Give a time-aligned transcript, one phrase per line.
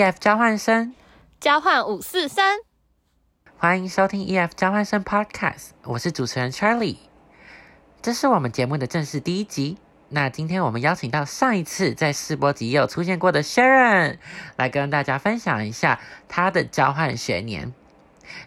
[0.00, 0.94] EF 交换生，
[1.38, 2.56] 交换五四三，
[3.58, 6.96] 欢迎收听 EF 交换生 Podcast，我是主持人 Charlie，
[8.00, 9.76] 这是我们节目的正式第一集。
[10.08, 14.16] 那今天我们邀请到上一次在试播集也有出现过的 Sharon
[14.56, 17.74] 来跟大家分享一下他的交换学年。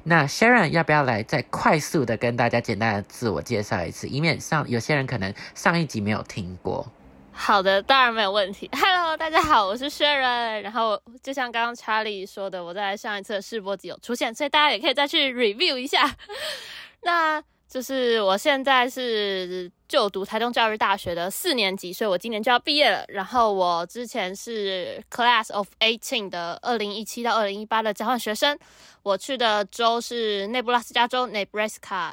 [0.05, 6.91] 那 Sharon 要不要来再快速的跟大家简单的自我介绍一次，以免上有些人可能上一集没有听过。
[7.35, 8.69] 好的，当然没有问题。
[8.79, 10.61] Hello，大家好，我是薛仁。
[10.61, 16.15] 然后就像刚刚查理说的，我在上一次的试播集有出现，所以大家也可以再去 review 一下。
[17.01, 23.03] 那就是我现在是就读台东教育大学的四年级，所以我今年就要毕业了。
[23.09, 28.57] 然后我之前是 Class of Eighteen 的二零一七到二零一八的交换学生，
[29.01, 32.11] 我去的州是内布拉斯加州 Nebraska，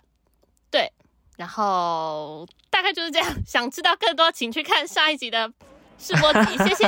[1.40, 3.26] 然后大概就是这样。
[3.46, 5.50] 想知道更多，请去看上一集的
[5.98, 6.86] 试播集，谢谢。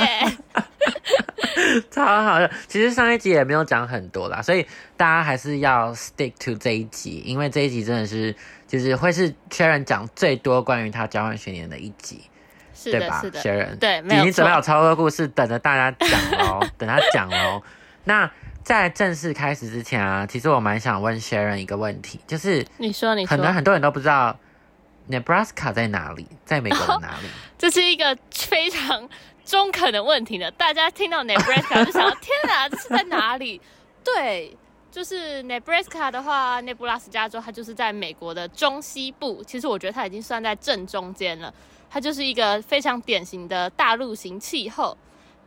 [1.89, 4.63] 超好的，其实上一集也没有讲很多啦，所以
[4.95, 8.35] 大家还是要 stick to 这一集，因为这一集真的是
[8.67, 12.21] 就是会是 Sharon 讲最多关于他交换学年的一集，
[12.83, 17.63] 对吧？Sharon，对，已经准备好超多故事等着大家讲喽， 等他讲喽。
[18.03, 18.29] 那
[18.63, 24.37] 在正式开始之前啊，其实我蛮想问 Sharon 一个问题，就是你说你可能很多人都不知道
[25.09, 27.27] Nebraska 在哪里，在美国的哪里？
[27.59, 29.09] 这是一个非常。
[29.45, 30.49] 中肯的问题呢？
[30.51, 33.59] 大家听到 Nebraska 就想：天哪，这是在哪里？
[34.01, 34.55] 对，
[34.89, 39.43] 就是 Nebraska 的话，内布拉斯加州，它就是在美国的中西部。
[39.45, 41.53] 其实我觉得它已经算在正中间了。
[41.89, 44.97] 它就是一个非常典型的大陆型气候，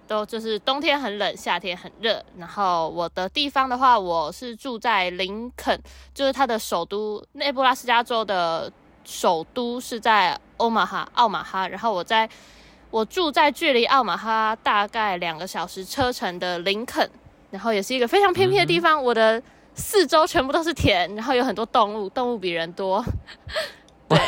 [0.07, 2.25] 都就是冬天很冷，夏天很热。
[2.39, 5.79] 然后我的地方的话，我是住在林肯，
[6.15, 7.25] 就是它的首都。
[7.33, 8.73] 内布拉斯加州的
[9.05, 11.69] 首都是在欧马哈，奥马哈。
[11.69, 12.29] 然后我在。
[12.89, 17.07] 我住在距离奥马哈大概两个小时车程的林肯，
[17.51, 19.03] 然后也是一个非常偏僻的地方。
[19.03, 19.43] 我的
[19.75, 23.05] 四周全部都是田，然后有很多动物，动物比人多。
[24.09, 24.19] 对，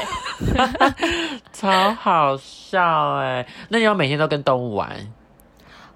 [1.53, 3.47] 超好笑哎！
[3.69, 4.91] 那你要每天都跟动物玩？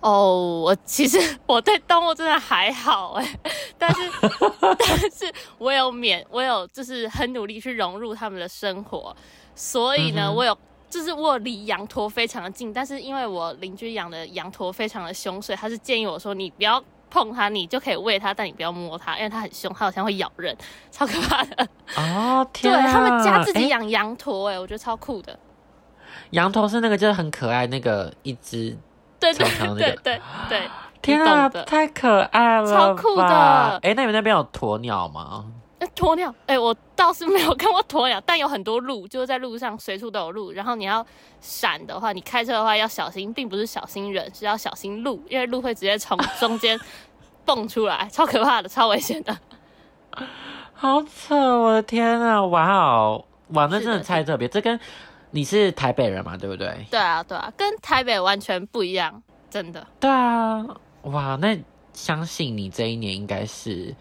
[0.03, 3.41] 哦，我 其实我对动物真的还好哎，
[3.79, 4.01] 但是
[4.79, 9.17] 但是我有免，我有就是很努力去融入他们的生活，
[9.55, 10.57] 所以呢，我有。
[10.93, 20.55] 就是我离羊驼非常的近，但是因为我邻居养的羊驼非常的凶，所以他是建议我说你不要碰它，你就可以喂它，但你不要摸它，因为它很凶，它好像会咬人，
[20.91, 21.67] 超可怕的。
[21.97, 25.39] 哦，天对他们家自己养羊驼，哎，我觉得超酷的。
[26.33, 28.77] 羊驼是那个就是很可爱那个一只，
[29.23, 33.79] 对对对对对，天啊，太可爱了，超酷的。
[33.83, 35.45] 哎，那你们那边有鸵鸟吗？
[35.95, 40.53] 鸵 鸟，哎，我倒是没有看过鸵鸟，但有很多路，就是在路上随处都有路。
[40.53, 41.05] 然后你要
[41.41, 46.79] 闪的话，你开车的话要小心，并不是小心人，是要小心路，因为路会直接从中间
[47.45, 49.37] 蹦出来，超可怕的，超危险的。
[50.73, 52.45] 好扯，我的天啊！
[52.45, 54.47] 哇哦，哇，那真的太特别。
[54.49, 54.79] 这跟
[55.33, 56.87] 你是台北人嘛，对不对？
[56.89, 59.21] 对啊，对啊，跟台北完全不一样，
[59.51, 59.85] 真的。
[59.99, 60.65] 对啊，
[61.03, 61.59] 哇，那
[61.93, 63.93] 相信你这一年应该是。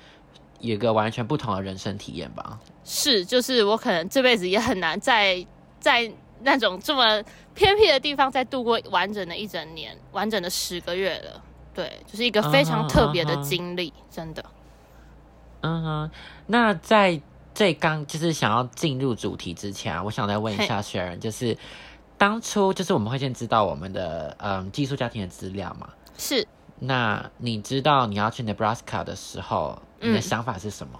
[0.64, 2.59] 有个完全不同的人生体验吧。
[2.84, 5.44] 是，就是我可能这辈子也很难在
[5.80, 6.08] 在
[6.42, 7.19] 那种这么
[7.56, 11.44] 偏僻的地方再度过完整的一整年，完整的十个月了。
[11.74, 14.46] 对，就是一个非常特别的经历，真的。
[15.62, 16.12] 嗯哼，
[16.46, 17.19] 那在
[17.53, 21.57] 这刚就是想要进入主题之前啊，我想再问一下雪人，就是
[22.17, 25.89] 当初就是我们会先知道我们的嗯寄宿家庭的资料嘛？
[26.17, 26.47] 是。
[26.79, 29.81] 那你知道你要去 Nebraska 的时候？
[30.00, 31.00] 你的想法是什么？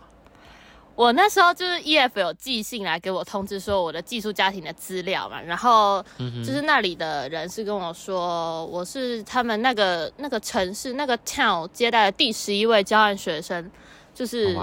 [0.94, 13.72] 我那时候就是 E F 有寄信来给我通知说我的寄宿家庭的资料嘛，然后就是那里的人是跟我说我是他们那个那个城市那个 town 接待的第十一位交换学生，
[14.14, 14.56] 就是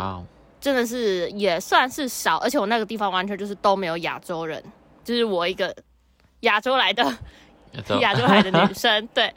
[0.60, 4.62] 真的是也算是少，而且我那个地方完全就是都没有亚洲人，
[5.04, 5.74] 就是我一个
[6.40, 7.04] 亚洲来的
[8.00, 8.24] 亚洲。
[8.28, 9.34] 来的女生， 对，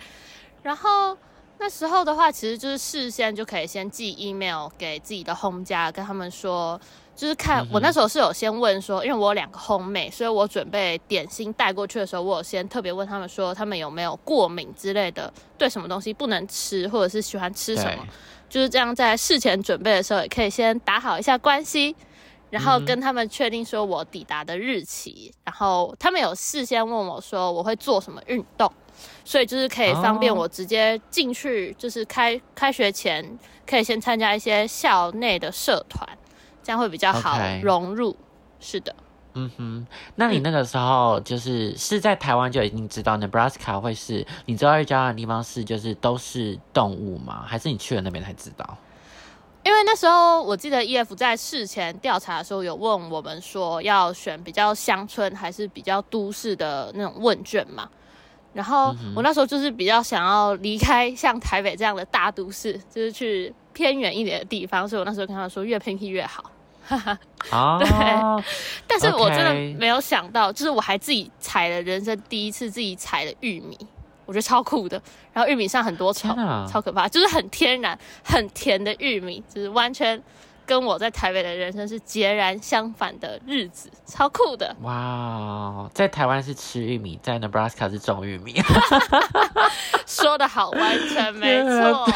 [0.64, 1.18] 然后。
[1.64, 6.82] 那时候的话，其实就是事先就可以先寄 email 给自己的 home 家，跟他们说，
[7.16, 18.08] 就是看我那时候是有先问说，因为我有两个 home 妹，所以我准备点心带过去的时候，我有先特别问他们说，他们有没有过敏之类的，对什么东西不能吃，或者是喜欢吃什么，
[18.52, 21.96] 就是这样在事前准备的时候，也可以先打好一下关系，
[22.50, 28.70] 然后跟他们确定说我抵达的日期，然后他们有事先问我说我会做什么运动。
[29.24, 36.06] 所以就是可以方便我直接进去，就是开开学前可以先参加一些校内的社团，
[36.62, 38.16] 这样会比较好融入。
[38.60, 38.94] 是的，
[39.34, 47.44] 嗯哼，那你那个时候就是是在台湾就已经知道 Nebraska 会是你知道要交换的地方是就是都是动物吗？
[47.48, 48.78] 还是你去了那边才知道？
[49.64, 57.88] 因为那时候我记得 E.F 在事前调查的时候有问我们说要选比较乡村还是比较都市的那种问卷嘛，
[58.54, 66.51] 然后我那时候就是比较想要离开像台北这样的大都市，就是去偏远一点的地方，所以我那时候跟他说越偏僻越好。
[67.52, 67.88] 哦， 对，
[68.88, 73.78] 但是我真的没有想到，就是我还自己采了人生第一次自己采的玉米。
[74.26, 75.02] 我觉得超酷的，
[75.34, 76.34] 然后玉米上很多虫，
[76.68, 80.22] 超可怕，就是很天然、很甜的玉米，就是完全。
[80.72, 84.74] 跟我在台北的人生是截然相反的日子，超酷的。
[84.84, 88.56] 哇，在台湾是吃玉米，在 Nebraska 是种玉米。
[90.08, 92.08] 说的好，完全没错，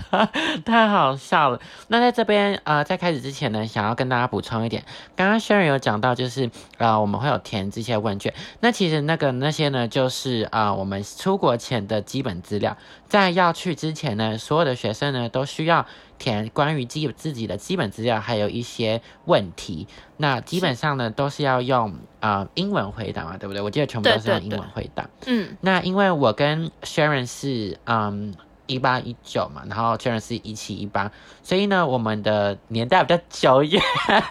[0.64, 1.60] 太好笑了。
[1.88, 4.82] 那在这边呃，在开始之前呢，想要跟大家补充一点，
[5.14, 8.32] 刚刚 Sharon 有讲到，就是呃，我们会有填这些问卷。
[8.60, 15.84] 那其实那个那些呢，就是啊，我们出国前的基本资料，在要去之前呢，所有的学生呢都需要。
[16.20, 19.88] 填关于基自己的基本资料，还有一些问题，
[20.18, 23.62] 那基本上呢都是要用啊英文回答嘛，对不对？
[23.62, 25.08] 我记得全部都是用英文回答。
[25.26, 28.34] 嗯，那因为我跟 Sharon 是嗯
[28.66, 31.10] 一八一九嘛，然后 Sharon 是一七一八，
[31.42, 33.82] 所以呢我们的年代比较久远，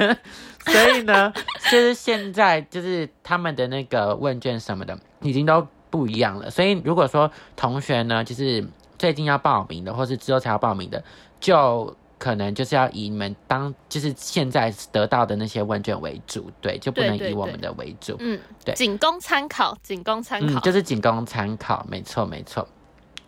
[0.65, 1.33] 所以呢
[1.71, 6.51] 就是现在就是他们的那个问卷什么的已经都不一样了。
[6.51, 8.63] 所以如果说同学呢就是
[8.99, 11.03] 最近要报名的，或是之后才要报名的。
[11.39, 22.67] 就可能就是要以你们当就是现在得到的那些问卷为主，对，就不能以我们的为主，嗯，对，仅供参考，仅供参考，就是仅供参考，没错，没错。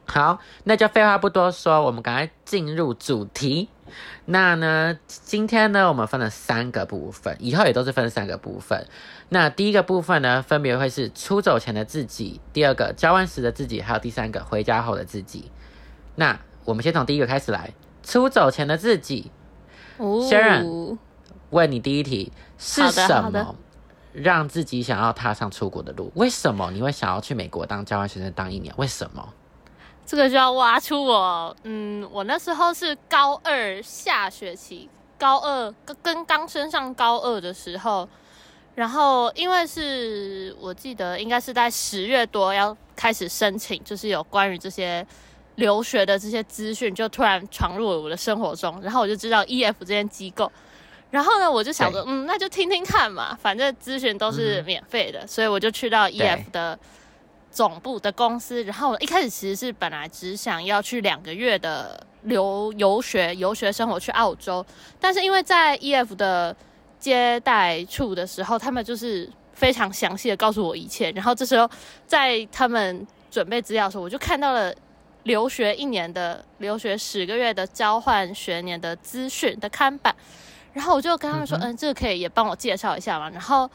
[0.05, 3.69] 好，那就废话不多说，我们赶快进入主题。
[4.25, 8.85] 那呢，今天呢，我们分了三个部分，以后也都是分三个部分。
[9.29, 15.49] 那第一个部分呢，分别会是出走前的自己，第二个交换时的自己，还有第三个回家后的自己。
[16.15, 17.73] 那我们先从第一个开始来。
[18.03, 19.31] 出走前的自己
[19.97, 20.97] ，Sharon，
[21.51, 23.55] 问你第一题是什么
[24.11, 26.11] 让自己想要踏上出国的路？
[26.15, 28.73] 为什么你会想要去美国当交换学生当一年？
[28.77, 29.33] 为什么？
[30.05, 38.09] 这个就要挖出我，嗯，我那时候是高二下学期，高二跟刚升上高二的时候，
[38.75, 45.05] 然后因为是我记得应该是在十月多要开始申请，就是有关于这些。
[45.61, 50.51] 留学的这些资讯就突然闯入了我的生活中，然后我就知道 E F 这间机构，
[51.11, 56.77] 然后呢，我就想说，嗯，那就听听看嘛，反正咨询都是免费的，所以我就去到 E F 的
[57.51, 64.65] 总部的公司，然后一开始其实是本来只想要去两个月的留游学游学生活去澳洲，
[64.99, 66.55] 但是因为在 E F 的
[66.97, 71.69] 接待处的时候，他们就是非常详细的告诉我一切，然后这时候
[72.07, 74.73] 在他们准备资料的时候，我就看到了。
[75.23, 80.15] 留学一年的留学十个月的交换学年的资讯的看板，
[80.73, 83.29] 然后我就跟他们说，嗯，这个可以也帮我介绍一下嘛。
[83.29, 83.69] 然后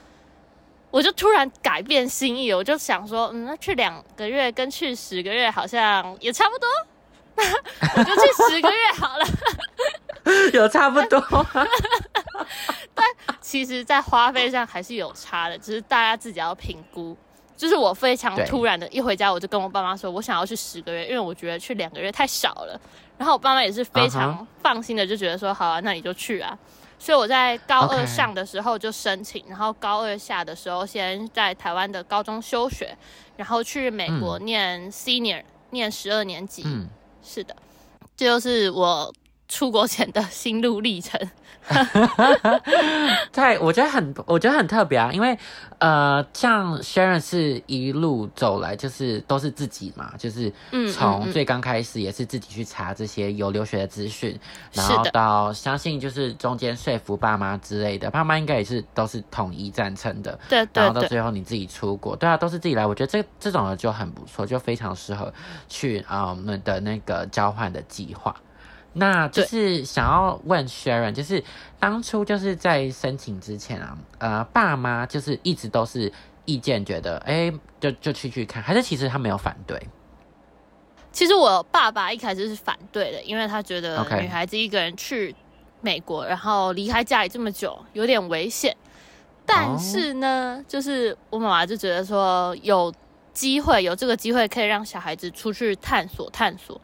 [0.90, 6.68] 我就突然改变心意，我就想说，嗯，那去两个月跟去十个月好像也差不多，
[7.96, 9.26] 我就去十个月好了。
[10.52, 11.20] 有差不多，
[12.92, 13.06] 但
[13.40, 17.16] 其实，在花费上还是有差的，只是大家自己要评估。
[17.56, 22.80] 就是我非常突然的一回家，我就跟我爸妈说，我想要去十个月，因为我觉得去两个月太少了。
[23.16, 26.56] 然后我爸妈也是非常放心的，就觉得说好啊，那你就去啊。
[26.98, 32.96] 所以我在高二上的时候就申请，然后高二下的时候先在台湾的高中休学，
[33.36, 36.62] 然后去美国念 senior，念十二年级。
[36.64, 36.88] 嗯，
[37.22, 37.54] 是的，
[38.16, 39.12] 这就是我
[39.48, 41.20] 出国前的心路历程。
[43.32, 45.36] 对，我觉得很，我觉得很特别啊，因为
[45.78, 50.52] 呃，像 Sharon 是一路走来，就是都是自己嘛，就是
[50.94, 54.38] 从最刚开始也是自己去查这些有留学的资讯，
[54.72, 65.34] 然后到相信就是中间说服爸妈之类的，爸妈应该也是都是统一赞成的，对对，然后到最后你自己出国，对啊，都是自己来，我觉得这这种的就很不错，就非常适合
[65.68, 68.32] 去啊我们的那个交换的计划。
[68.98, 71.42] 那就是想要问 Sharon，就是
[71.78, 76.10] 当初就是在申请之前啊，呃，爸妈就是一直都是
[76.46, 79.78] 意见觉得，哎，就就去去看，还是其实他没有反对？
[81.12, 85.34] 其实我爸爸一开始是反对的，因为他觉得女孩子一个人去
[85.82, 88.74] 美国，然后离开家里这么久，有点危险。
[89.44, 92.92] 但是呢，就是我妈妈就觉得说，有
[93.32, 96.80] 机会，有这个机会可以让小孩子出去探索探索。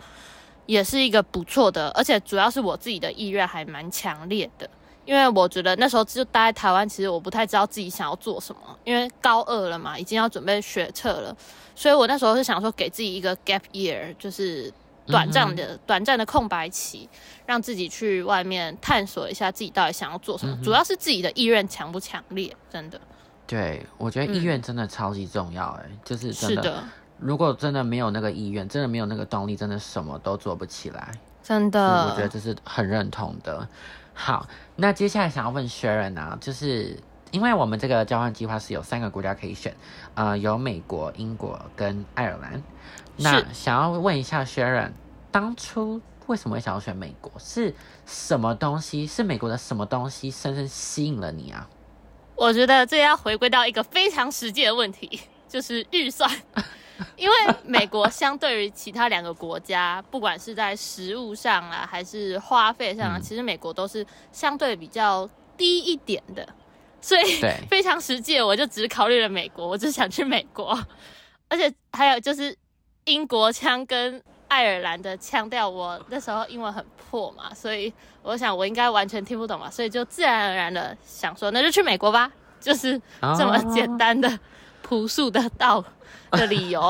[0.66, 4.68] 也是一个不错的，而且主要是我自己的意愿还蛮强烈的，
[5.04, 11.36] 因为我觉得那时候就待在台湾，其实我不太知道自己想要做什么，因为高二了嘛，已经要准备学测了，
[11.74, 14.72] 所以我那时候是想说给自己一个 gap year，就是
[15.06, 17.08] 短暂的、短暂的空白期，
[17.44, 23.00] 让自己去外面探索一下自己到底想要做什么，主要是自己的意愿强不强烈，真的。
[23.44, 26.82] 对，我觉得意愿真的超级重要，哎，就是真的，
[27.22, 31.12] 如果真的没有那个意愿，真的没有那个动力，真的什么都做不起来，
[31.42, 32.10] 真的。
[32.10, 33.68] 我觉得这是很认同的。
[34.12, 36.98] 好，那接下来想要问 Sharon 啊，就是
[37.30, 39.74] 因为我们这个交换计划是有三个国家可以选，
[40.14, 42.62] 呃，有美国、英国跟爱尔兰。
[43.16, 44.92] 那想要问一下 Sharon，
[45.30, 47.32] 当初为什么会想要选美国？
[47.38, 47.74] 是
[48.04, 49.06] 什么东西？
[49.06, 51.68] 是美国的什么东西深深吸引了你啊？
[52.34, 56.28] 我觉得这要回归到一个非常实际的问题，就是预算。
[57.16, 66.46] 因为美国相对于其他两个国家，不管是在食物上啊，还是花费上啊，其实美国都是相对比较低一点的，
[67.00, 68.40] 所以 非常实际。
[68.40, 70.78] 我就只考虑了美国，我只想去美国，
[71.48, 72.56] 而且还有就是
[73.04, 77.92] 英国腔跟爱尔兰的腔调，我那时候英文很破嘛，所以
[78.22, 82.30] 我想我应该完全听不懂嘛，所以就自然而然的想说，那就去美国吧，
[82.60, 84.38] 就是这么简单的
[84.82, 85.82] 朴素的道。
[86.32, 86.80] 的理由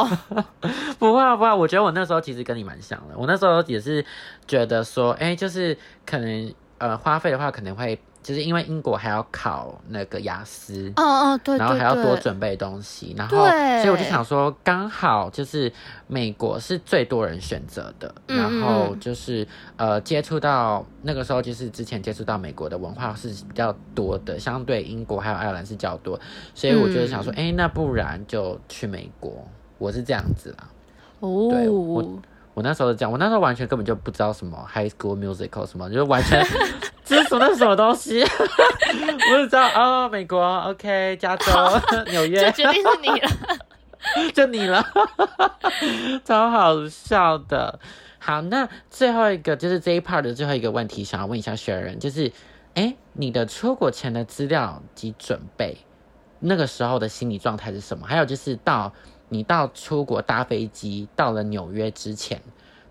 [0.98, 3.16] 不会不会，我觉得我那时候其实跟你蛮像的。
[3.16, 4.04] 我那时候也是
[4.46, 8.00] 觉得说，哎，就是可能呃花费的话，可能会。
[8.22, 15.72] 就是因为英国还要考那个雅思，嗯嗯对，然后还要多准备东西，然后所以我就想说，刚好就是
[16.06, 26.18] 美国是最多人选择的，然后就是呃接触到那个时候就是之前接触到美国的文化是比较多的，相对英国还有爱尔兰是较多，
[26.54, 29.44] 所以我就想说，哎，那不然就去美国，
[29.78, 30.68] 我是这样子啦。
[31.20, 32.20] 哦，对我
[32.54, 36.44] 我那时候是这样，我那时候完全根本就不知道什么 High School Musical 什么，就完全。
[37.12, 38.22] 这是那是什么东西？
[38.24, 41.52] 我只知道哦，美国，OK，加州，
[42.10, 43.30] 纽约，就决定是你了，
[44.32, 44.82] 就你了，
[46.24, 47.78] 超好笑的。
[48.18, 52.32] 好，那最后一个就是这一 part 的最后一个问题，想要问一下雪人，就是，
[52.74, 55.76] 哎，你的出国前的资料及准备，
[56.38, 58.06] 那个时候的心理状态是什么？
[58.06, 58.92] 还有就是到
[59.28, 62.40] 你到出国搭飞机到了纽约之前，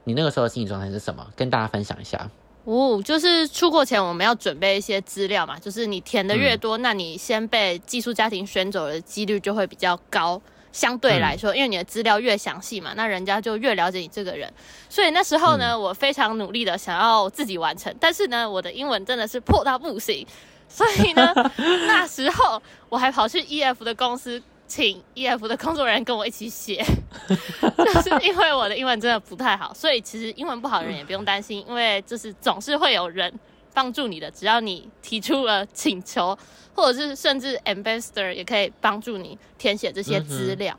[0.03, 1.25] 你那个时候的心理状态是什么？
[1.35, 2.29] 跟大家分享一下。
[2.63, 10.39] 哦，就是出国前我们要准备一些资料嘛，就是你填的越多，那你先被寄宿家庭选走的几率就会比较高，
[10.71, 14.51] 相对来说，因为你的资料越详细嘛，那人家就越了解你这个人。
[14.87, 20.25] 所以那时候呢，我非常努力的想要自己完成，但是呢，我的英文真的是破到不行，
[20.69, 21.33] 所以呢，
[21.87, 24.41] 那时候我还跑去 EF 的公司。
[24.71, 26.81] 请 EF 的工作人员跟我一起写，
[27.59, 33.29] 就是因为我的英文真的不太好，所以其实英文不好的人也不用担心，因为就是总是会有人
[33.73, 36.37] 帮助你的，只要你提出了请求，
[36.73, 40.73] 或者是甚至 ambassador 也可以帮助你填写这些资料。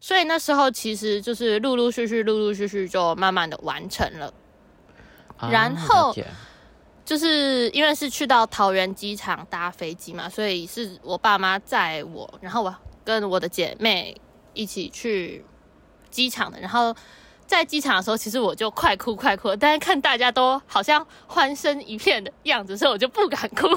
[0.00, 4.34] 所以那时候其实就是陆陆续续、陆陆续续就慢慢的完成了。
[5.48, 6.12] 然后
[7.04, 12.74] 就是因为是去到桃园机场搭飞机嘛，所以是我爸妈载我，然后我。
[13.06, 14.20] 跟我的姐妹
[14.52, 15.44] 一起去
[16.10, 16.92] 机场的，然后
[17.46, 23.68] 在机场的时候，其实我就快哭快哭，但是看大家都好像欢声一片的样子，所以我就不敢哭。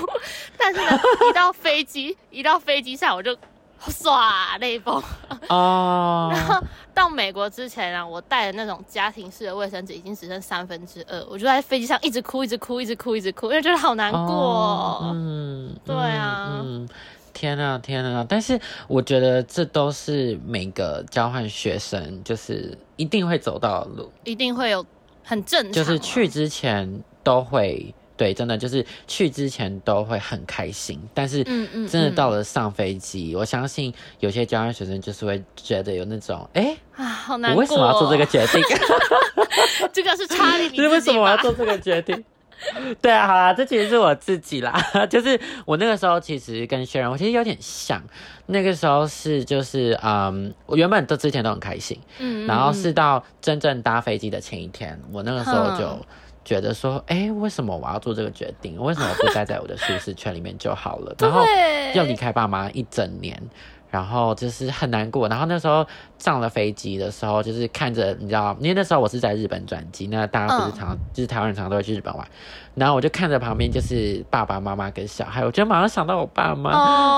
[0.58, 3.38] 但是呢，一到飞机，一到飞机上，我就
[3.80, 5.02] 唰泪崩。
[5.50, 6.30] 哦。
[6.34, 6.60] 然后
[6.94, 15.02] 到美国之前啊，我带的那种家庭式的卫生纸已经只剩三分之二，我就在飞机上一直哭，一直哭，一直哭，一直哭，因为觉得好难过。
[15.14, 16.66] 嗯，对啊。
[17.40, 18.26] 天呐，天呐！
[18.28, 24.86] 但是我觉得这都是每个交换学生就是一定会走到的路，一定会有
[25.24, 31.00] 很正常，就是去之前都会对，真的就是去之前都会很开心。
[31.14, 38.62] 但是，嗯嗯，真的到了上飞机，我相信有些交换学生就是会觉得有那种，哎啊，好难过，我为什么要做这个决定？
[39.94, 42.22] 这个是查理，你 为什么我要做这个决定？
[43.02, 44.74] 对啊，好啦，这其实是我自己啦，
[45.10, 48.02] 就是我那个时候其实跟轩然，我其实有点像，
[48.48, 56.06] 那个时候是就是嗯，我原本都之前都很开心，嗯，然后是到真正搭飞机的前一天，我那个时候就
[56.44, 58.82] 觉得说，哎，为什么我要做这个决定？
[58.82, 61.16] 为什么不待在我的舒适圈里面就好了？
[61.20, 61.44] 然后
[61.94, 63.42] 要离开爸妈一整年。
[63.90, 65.86] 然后就是很难过，然后那时候
[66.18, 72.28] 上了飞机的时候，就是看着你知道，因为那时候我是在日本转机，那大家不是常就是台湾人常都会去日本玩，
[72.76, 76.72] 然后我就看着旁边就是爸爸妈妈跟小孩，我就马上想到我爸妈，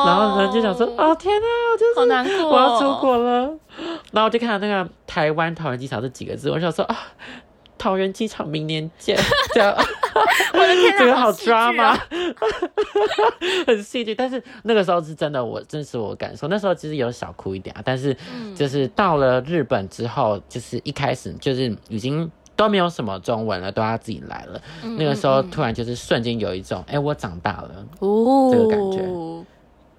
[0.05, 3.41] 然后呢就想说，哦天哪，就是好难过，我要出国了，
[4.11, 6.97] 然后我就看到那个台湾桃园机场这几个字，我想说啊，
[7.77, 9.17] 桃园机场明年见，
[9.53, 9.75] 这样。
[10.53, 11.99] 我的天哪，这个好抓吗哦？
[13.67, 24.61] 很戏剧，但是那个时候是真的，我真实我感受，那时候其实有小哭一点啊，但是嗯就是到了日本之后，就是一开始就是已经都没有什么中文了，都要自己来了。
[24.83, 27.85] 嗯那个时候突然就是瞬间有一种，哎、我长大了。
[27.99, 29.45] 哦，这个感觉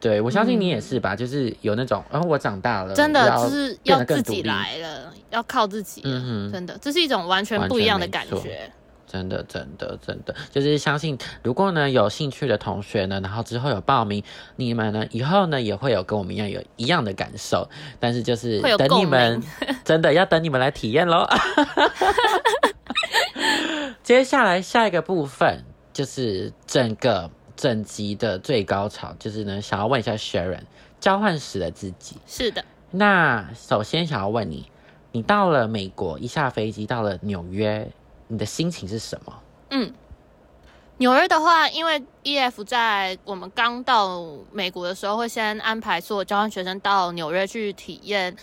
[0.01, 6.11] 对，我相信你也是吧，就是有那种，然哦，我长大了，嗯真的就是要自己来了，要靠自己了。
[6.11, 8.71] 嗯真的，这是一种完全不一样的感觉。
[9.13, 14.25] 真的，真的，真的，就是相信，如果呢有兴趣的同学呢，然后之后有报名，
[14.57, 17.69] 你们呢以后呢也会有跟我们一样有一样的感受，
[18.01, 19.43] 但是就是等你们
[19.85, 21.29] 真的要等你们来体验喽。
[24.03, 30.63] 接下来下一个部分就是整个整集的最高潮，就是呢想要问一下 Sharon
[30.99, 32.17] 交换时的自己。
[32.27, 34.71] 是的，那首先想要问你，
[35.13, 37.91] 你到了美国，一下飞机到了纽约，
[38.29, 39.43] 你的心情是什么？
[39.71, 39.93] 嗯。
[40.99, 48.37] 纽约的话，因为 EF 在我们刚到美国的时候，会先安排所有交换学生到纽约去体验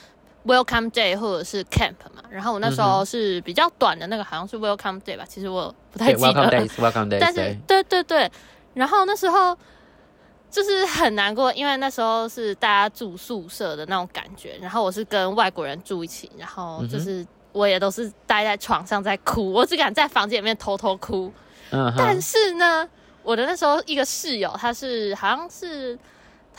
[0.45, 2.21] Welcome Day 或者是 Camp 嘛。
[2.29, 6.49] 然后我那时候是比较短的那个，好像是 Welcome Day 吧，其实我不太记得，Welcome。
[6.67, 8.31] Days，Welcome Days， 但是对对对对，
[8.73, 9.57] 然后那时候
[10.51, 21.31] 就是很难过，因为那时候是大家住宿舍的那种感觉，然后我是跟外国人住一起，然后就是我也都是待在床上在哭，我只敢在房间里面偷偷哭。
[21.71, 22.87] 嗯但，是呢，
[23.23, 25.97] 我的那时候一个室友，他是好像是。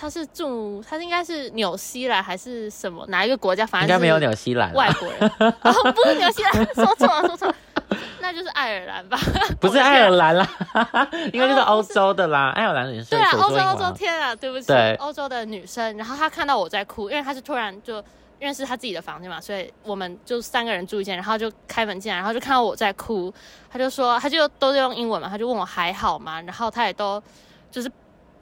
[0.03, 3.67] 他是住，他应该是纽西兰还是什么哪一个国家？
[3.67, 5.31] 反正应该没有纽西兰，外国人，
[5.61, 7.55] 哦，不是纽西兰，说错了，说错了，
[8.19, 9.19] 那就是爱尔兰吧？
[9.61, 10.49] 不是爱尔兰啦，
[11.35, 12.51] 应该就是欧洲的啦。
[12.57, 18.03] 爱尔兰人是对啊，欧洲欧洲，天啊，对不起对，欧洲的女生，然后她看到我在哭，因为她是突然就
[18.41, 23.33] 因为是他自己的房间嘛，所以我们就三个人住一间，然后就开门进来，然后就看到我在哭，
[23.71, 26.41] 他就说，他就都是用英文嘛，他就问我还好吗？
[26.43, 27.23] 然后他也都
[27.71, 27.91] 就是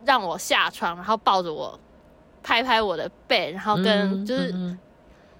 [0.05, 1.79] 让我下床，然后抱着我。
[2.41, 3.85] 拍拍我的背，然后跟
[4.23, 4.79] 嗯就是嗯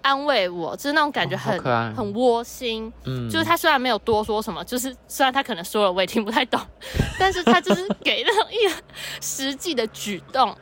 [0.03, 1.59] 安慰我，就是那种感觉很、
[1.95, 2.93] 很窝心。
[3.05, 6.61] 嗯就是他虽然没有多说什么，就是虽然他可能说了我也听不太懂，
[7.19, 8.83] 但是他就是给那种一个
[9.23, 10.55] 实际的举动，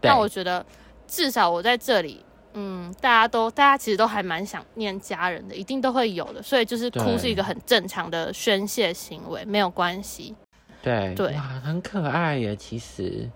[0.00, 0.64] 对让我觉得
[1.08, 10.34] 至少我在这里，嗯，大家都大家其实都还蛮想念家人的，一定都会有的，所以就是哭是一个很正常的宣泄行为，没有关系。
[10.82, 12.56] 对对哇，很可爱耶。
[12.56, 13.28] 其实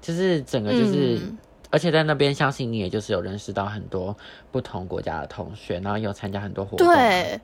[0.00, 1.38] 就是整个就是，嗯
[1.70, 4.16] 而且在那边，相信你也就是有认识到很多
[4.50, 7.40] 不同国家的同学，然后也有参加很多活动。，啊对，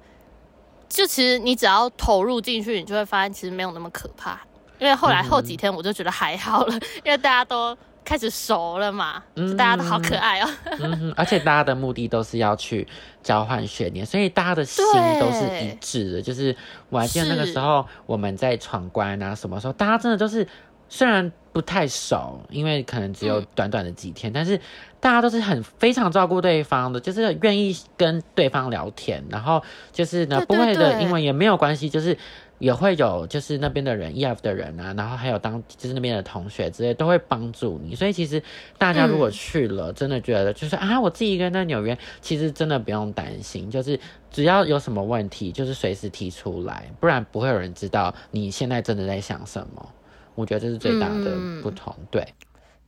[0.89, 4.41] 就其实你只要投入进去，你就会发现其实没有那么可怕。
[4.79, 10.49] 因为后来后几天我就觉得还好了，因为大家都开始熟了嘛，嗯大家都好可爱哦。
[10.79, 12.87] 嗯，而且大家的目的都是要去
[13.23, 14.85] 交换学年，所以大家的心
[15.19, 16.23] 都是一致的。
[16.23, 16.55] 就是
[16.91, 20.47] 我还记得那个是时候我们在闯关啊，什么时候大家真的都是
[20.89, 24.61] 虽然不太熟，因为可能只有嗯短短的几天，但是
[25.01, 29.63] 大家都是很非常照顾对方的，就是愿意跟对方聊天，然后
[29.93, 32.17] 就是呢对不会的英文也没有关系，就是。
[32.59, 38.43] 也会有就是那边的人，EF 的人啊，然后还有当就是那边的同学之类都会帮助你，所以其实
[38.79, 43.99] 大家如果嗯去了，真的觉得就是啊，我自己一个人在纽约，其实真的不用担心，就是
[44.31, 49.89] 只要有什么问题，就是随时提出来，不然不会有人知道你现在真的在想什么。
[50.35, 51.63] 我觉得这是最大的嗯。
[51.63, 52.27] 不同，对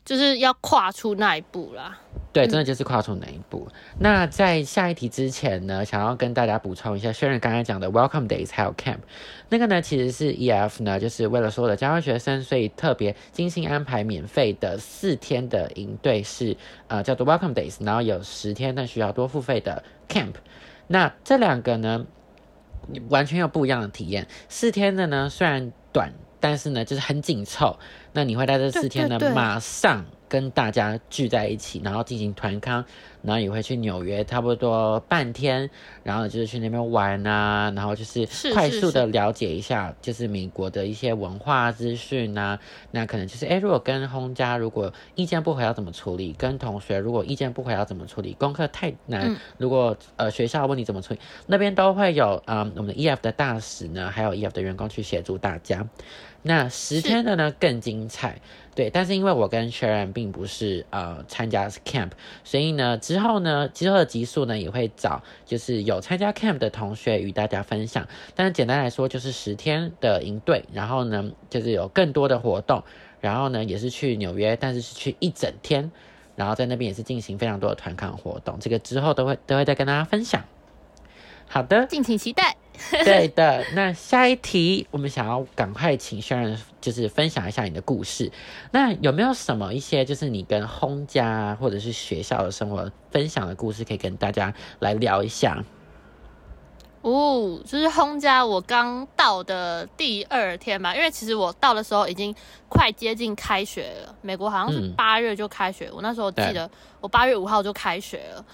[0.07, 1.99] 就是要跨出那一步啦。
[2.33, 3.67] 对，真的就是跨出那一步。
[3.99, 8.99] 那在下一题之前呢，想要跟大家补充一下，轩然刚才讲的 Welcome Days 还有 Camp，
[9.49, 16.57] 那个呢其实是 EF 呢，就是为了所有的交换学生，所以特别精心安排免费的四天的营队是
[16.89, 20.35] 呃叫做 Welcome Days，然后有十天但需要多付费的 Camp。
[20.87, 22.07] 那这两个呢，
[23.09, 24.29] 完全有不一样的体验。
[24.49, 26.13] 四天的呢虽然短，
[26.47, 27.77] 但是呢就是很紧凑。
[28.13, 32.85] 那你会在这四天呢对对对马上跟大家聚在一起，然后进行团康，
[33.23, 35.69] 然后也会去纽约差不多半天，
[36.07, 42.61] 然后就是去那边玩啊，然后就是快速的了解一下，就是美国的一些文化资讯啊。
[42.93, 46.33] 那可能就是，哎，如果跟轰家如果意见不合要怎么处理？
[46.35, 48.35] 跟同学如果意见不合要怎么处理？
[48.35, 51.19] 功课太难，嗯如果呃学校问你怎么处理？
[51.49, 55.85] 那边都会有嗯我们的 EF 的大使呢，还有 EF 的员工去协助大家。
[56.43, 58.41] 那十天的呢更精彩，
[58.73, 62.11] 对，但是因为我跟 Sharon 并不是呃参加 camp，
[62.45, 68.07] 所以呢之后呢之后的集数呢也会找就是有参加 camp 的同学与大家分享。
[68.35, 72.83] 但是简单来说就是十天的营队，然后呢就是有更多的活动，
[73.21, 75.91] 然后呢也是去纽约，但是是去一整天，
[76.35, 80.45] 然后在那边也是进行非常多的团康活动，这个之后都会都会再跟大家分享。
[81.49, 82.57] 好的，敬请期待。
[83.05, 88.31] 对的，那下一题，我们想要赶快请 Sharon 就是分享一下你的故事。
[88.73, 95.65] 那有没有什么一些就是你跟轰家或者是学校的生活分享的故事，可以跟大家来聊一下？
[97.07, 102.35] 哦，就是轰家，我刚到的第二天吧，因为其实我到的时候已经
[102.69, 104.13] 快接近开学了。
[104.23, 106.69] 美国好像是八月就开学，我那时候记得
[107.01, 108.45] 我八月五号就开学了，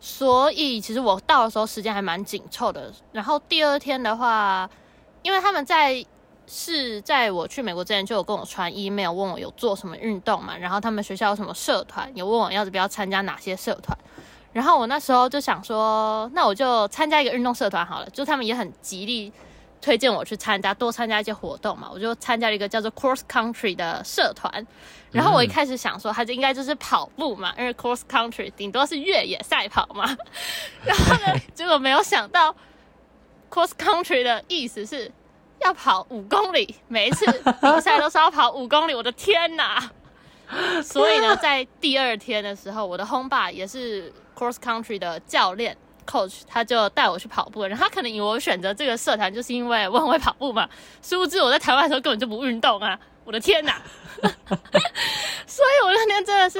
[0.00, 2.92] 所以其实我到的时候时间还蛮紧凑的。
[3.12, 4.68] 然后第二天的话，
[5.22, 6.04] 因为他们在
[6.48, 13.96] 是在我去美国之前就有跟我传 email 问我有做什么运动嘛，然后他们学校有什么社团，有问我要不要参加哪些社团。
[14.52, 18.10] 然后我那时候就想说，那我就参加一个运动社团好了。
[18.10, 19.32] 就他们也很极力
[19.80, 21.88] 推荐我去参加，多参加一些活动嘛。
[21.92, 24.66] 我就参加了一个叫做 Cross Country 的社团。
[25.12, 30.04] 然后我一开始想说，它就应该就是跑步嘛，因为 Cross Country 顶多是越野赛跑嘛。
[30.84, 32.52] 然后呢，结果没有想到
[33.50, 35.12] Cross Country 的意思是
[35.60, 37.24] 要跑五公里，每一次
[37.60, 38.94] 比赛都是要跑五公里。
[38.96, 39.90] 我的天哪！
[40.82, 44.12] 所以呢，在第二天的时候，我的 home 爸也是。
[44.40, 45.76] Cross Country 的教练
[46.06, 50.66] Coach，他就带我去跑步，然后他可能以为我选择这个社团就是因为我很会跑步嘛，
[51.02, 52.98] 殊不知我在台湾的时候根本就不运动啊！
[53.24, 53.76] 我的天哪！
[55.46, 56.58] 所以我那天真的是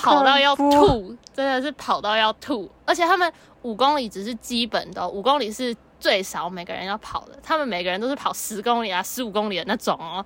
[0.00, 3.30] 跑到要吐，真的是跑到要吐，而且他们
[3.60, 10.24] 五公里只是基本的，五公里是最少每个人要跑的，他们每个人都是跑十公里啊、十五公里的那种哦，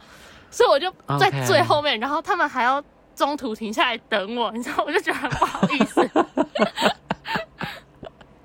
[0.51, 2.83] 所以我就在最后面，然后他们还要。
[3.13, 6.01] 中途停下来等我，你知道，我就觉得很不好意思。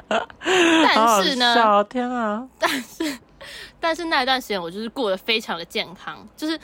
[0.08, 2.48] 但是呢，天啊！
[2.60, 3.20] 但是，
[3.80, 6.28] 但是那一段时间我就是过得非常的健康。
[6.38, 6.58] 就是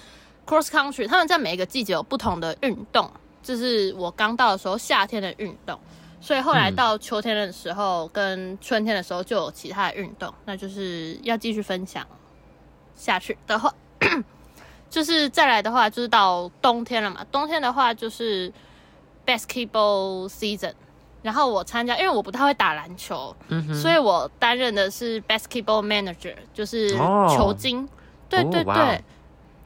[0.45, 3.11] cross country，他们在每一个季节有不同的运动。
[3.43, 5.79] 就是我刚到的时候，夏天的运动，
[6.21, 10.31] 所以后来到秋天的时候跟春天的时候就有其他的运动。
[10.45, 12.05] 那就是要继续分享
[12.95, 13.73] 下去的话。
[14.89, 17.25] 就是再来的话，就是到冬天了嘛。
[17.31, 18.51] 冬天的话就是
[19.25, 20.73] basketball season，
[21.21, 23.35] 然后我参加，因为我不太会打篮球，
[23.73, 26.89] 所以我担任的是 basketball manager，就是
[27.35, 27.87] 球精。
[28.27, 29.03] 对对对。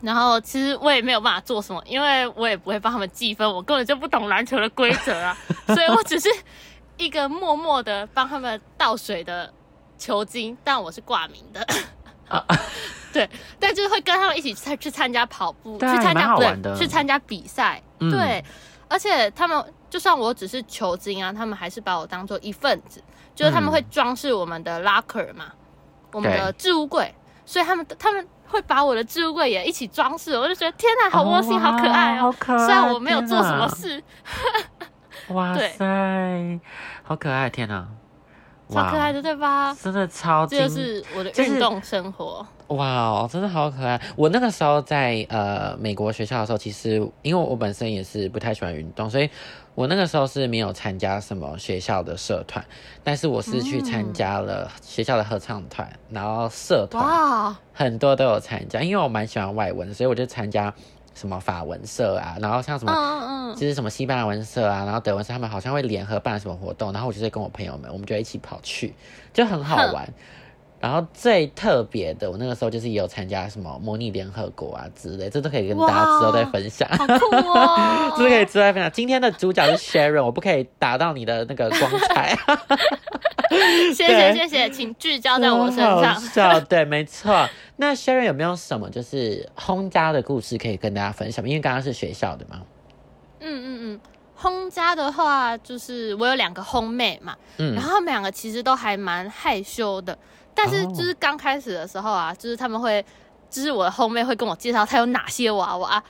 [0.01, 5.35] 然后其实我也没有办法做什么，因为我也不会帮他们计分，我根本就不懂篮球的规则啊。
[5.67, 6.29] 所以我只是
[6.97, 9.51] 一个默默的帮他们倒水的
[9.97, 11.65] 球精，但我是挂名的。
[13.13, 13.27] 对，
[13.59, 17.81] 但就是会跟他们一起去去参加跑步，去参加对，去参加比赛。
[17.97, 18.43] 对，
[18.89, 19.63] 而且他们
[19.95, 23.01] 就算我只是球精啊，他们还是把我当做一份子，
[23.33, 25.45] 就是他们会装饰我们的 locker 嘛，
[26.11, 32.29] 我们的置物柜，所以他们他们会把我的置物柜也一起装饰，我就觉得天哪，好窝心，好可爱哦！
[32.45, 34.03] 虽然我没有做什么事，
[35.31, 36.59] 哇塞，
[37.01, 37.87] 好可爱，天哪！
[38.69, 39.75] 超可爱的，对吧？
[39.81, 42.45] 真的超，这就是我的运动生活。
[42.69, 44.01] 哇哦，真的好可爱！
[44.15, 49.29] 我那个时候在呃美国学校的时候，其实因为我本身也是不太喜欢运动，所以
[49.75, 52.65] 我那个时候是没有参加什么学校的社团，
[53.03, 60.73] 但是我是去参加了学校的合唱团，然后社团很多都有参加，因为我蛮喜欢外文，所以我就参加。
[61.15, 68.93] 什么法文社啊，然后像什么，就是什么西班牙文社啊，然后德文社，他们好像会联合办什么活动，然后我就跟我朋友们，我们就一起跑去，
[69.33, 70.07] 就很好玩。
[70.85, 76.87] 然后最特别的，我那个时候就是也有参加什么模拟联合国啊之类，这都可以跟大家之后再分享。
[76.89, 78.13] 好酷哦！
[78.15, 78.91] 这可以之后再分享。
[78.91, 82.37] 今天的主角是 Sharon，我不可以打到你的那个光彩。
[83.95, 85.77] 谢谢谢谢，请聚焦在我身
[86.31, 86.63] 上。
[86.65, 87.49] 对，没错。
[87.77, 91.43] 那 Sharon 有没有什么就是轰家的故事可以跟大家分享？
[91.49, 92.61] 因为刚刚是学校的嘛。
[93.39, 93.99] 嗯嗯嗯，
[94.35, 100.15] 轰家的话，就是我有两个轰妹嘛，嗯，然后他们两个其实都还蛮害羞的。
[100.55, 103.05] 但是就是刚开始的时候啊，就是他们会，
[103.49, 106.01] 就是我的后妹会跟我介绍他有哪些娃娃，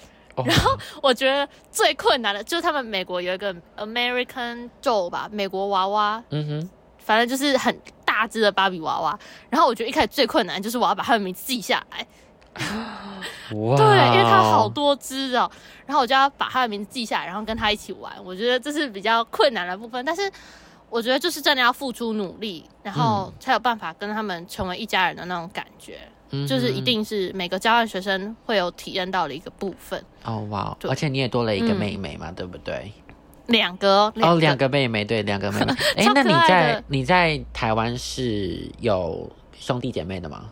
[0.45, 9.17] 然后我觉得最困难的就是他们美国有一个 American Doll 吧，美国娃娃，嗯哼，反正就是很大只的芭比娃娃。
[9.49, 12.05] 然后我觉得一开始最困难就是我要把他的名字记下来，
[13.55, 15.49] 哇，对，因为他好多只哦，
[15.87, 18.13] 然后我就要把他的名字记下来，然后跟他一起玩。
[18.23, 20.31] 我觉得这是比较困难的部分，但是。
[20.89, 25.99] 我觉得就是真的要付出努力，然后才有办法跟他们成为一家人的那种感觉，
[26.47, 30.01] 就是一定是每个交换学生会有体验到的一个部分。
[30.23, 32.91] 哦哇，而且你也多了一个妹妹嘛，对不对？
[33.47, 35.73] 两个哦，两个妹妹，对，两个妹妹。
[35.97, 40.49] 哎，那你在你在台湾是有兄弟姐妹的吗？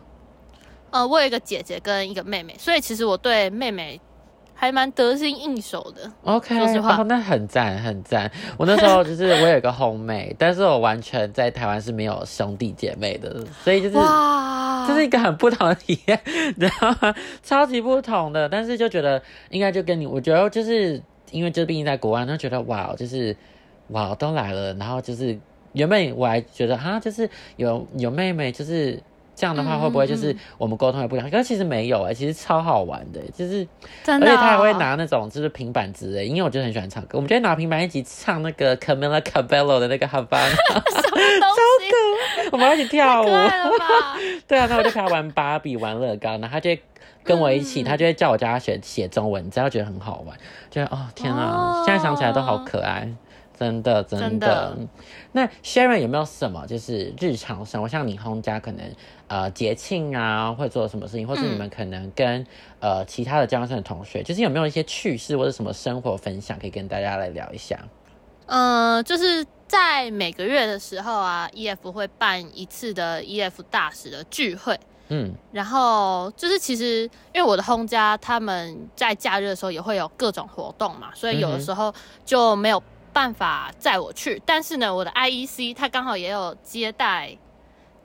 [0.90, 4.00] 呃，我有一个姐姐跟一个妹妹，所以其实我对妹妹。
[4.54, 8.30] 还蛮得心应手的，OK，说实话，那很赞，很赞。
[8.56, 16.18] 我那时候就是我有一个红妹，但是我完全在台湾是没有兄弟姐妹的，所以就是哇，这是一个很不同的体验，
[16.56, 17.12] 然后
[17.42, 23.36] 超级不同的，但是就觉得应该就跟你，我觉得就是因为就毕竟在国外，就觉得哇，就是
[23.88, 25.38] 哇都来了，然后就是
[25.72, 29.02] 原本我还觉得哈，就是有有妹妹，就是
[29.34, 31.28] 这样的话会不会就是我们沟通也不良？
[31.28, 33.66] 可是其实没有哎，其实超好玩的，就是
[34.02, 41.48] 真的，而且他还会拿那种就是平板之类，因为我就很喜欢唱歌，我们就拿平板一起唱那个 Camila Cabello 的那个 Havana， 什么东
[41.80, 42.50] 西？
[42.52, 43.50] 我们一起跳舞，吧？
[44.46, 46.70] 对啊，那我就陪他玩芭比、玩乐高，然后他就
[47.24, 50.36] 跟我一起，他就会叫我教他写写中文，只要觉得很好玩，
[50.70, 53.08] 觉得哦天啊，现在想起来都好可爱。
[53.58, 54.76] 真的，真的。
[55.32, 58.84] 那 Sharon 有没有什么就是日常生活，像你 home 家可能
[59.28, 62.44] 呃节庆啊会做什么事情，或是你们可能跟
[62.80, 67.78] 呃其他的交换生的同学，就是有没有一些趣事或者什么生活分享，可以跟大家来聊一下？
[68.46, 74.78] 嗯，就是在每个月的时候啊，EF 会办一次的 EF 大使的聚会。
[75.08, 82.82] 嗯，然后就是其实因为我的 home 家他们在假日的时候也会有各种活动嘛，所以有的时候就没有。
[83.14, 87.38] 办法载我去，但是呢，我的 IEC 他刚好也有接待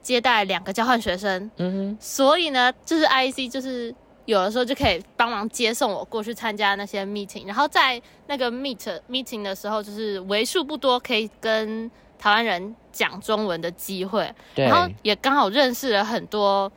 [0.00, 3.92] 接待两个交换学生，嗯哼，所以呢，就是 IEC 就是
[4.24, 16.70] 有的时候就可以帮忙接送我过去参加那些 meeting，然后在那个 meet meeting 的时候，就是为数不多可以跟台湾人讲中文的机会，然后也刚好认识了很多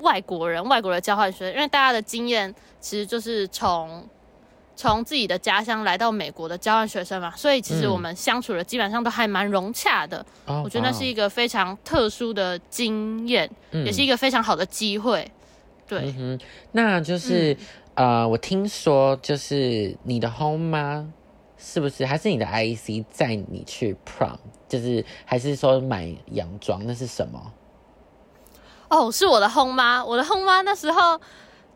[0.00, 4.08] 外国人，外国的交换学生，因为大家的经验其实就是从。
[4.76, 10.24] 从自己的家乡来到美国的交换学生嘛，所以其实我们相处的基本上都还蛮融洽的。
[10.44, 15.28] 我觉得那是一个非常特殊的经验，也是一个非常好的机会。
[15.88, 16.14] 对，
[16.72, 17.56] 那就是
[17.94, 21.10] 呃，我听说就是你的 home 吗？
[21.56, 22.04] 是不是？
[22.04, 24.36] 还是你的 IEC 载你去 prom？
[24.68, 26.86] 就是还是说买洋装？
[26.86, 27.52] 那是什么？
[28.90, 30.04] 哦，是我的 home 吗？
[30.04, 30.60] 我的 home 吗？
[30.60, 31.18] 那时候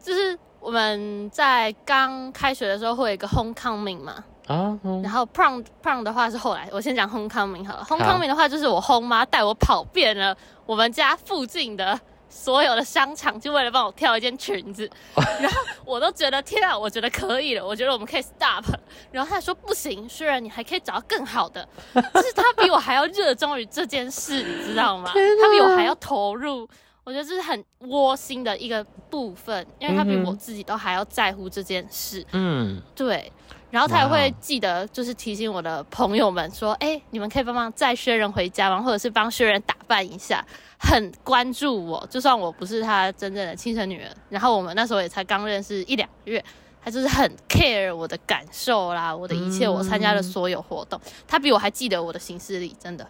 [0.03, 0.39] 就是。
[0.61, 7.85] 我们在刚开学的时候会有一个 homecoming 嘛，啊，然后 prom prom 的话是后来，我先讲 homecoming 好了。
[7.89, 14.89] homecoming 的话就是我 home 妈带我跑遍了我们家附近的所有的商场，就为了帮我挑一件裙子。
[15.41, 18.65] 然后我都觉得天啊，我觉得可以了，我觉得我们可以 stop。
[19.11, 25.11] 然后他说不行，虽然你还可以找到更好的， 就是他比我还要热衷于这件事，你知道吗？
[25.15, 26.69] 他比我还要投入。
[27.11, 32.25] 我觉得这是很窝心的一个部分，因为他比我自己都还要在乎这件事。
[32.31, 33.33] 嗯，对。
[33.69, 38.81] 然后他也会记得，就是提醒我的朋友们说：“哎，你们可以帮忙载薛仁回家吗？
[38.81, 40.45] 或者是帮薛仁打扮一下。”
[40.79, 44.11] 很关注我，就算我不是他真正的亲生女儿。
[44.29, 46.45] 然后我们那时候也才刚认识一两个月，
[46.81, 53.05] 他就是很 care 我的感受啦，我的一切，我参加的所有活动，他比我还记得我的行事历，真的。